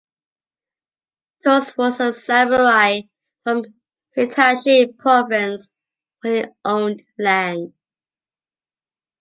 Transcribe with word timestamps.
Tose 1.43 1.77
was 1.77 1.99
a 1.99 2.11
samurai 2.11 3.01
from 3.43 3.65
Hitachi 4.15 4.93
province 4.97 5.69
where 6.21 6.45
he 6.45 6.51
owned 6.65 7.03
land. 7.19 7.73